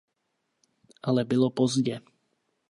[1.01, 2.01] Ale bylo pozdě.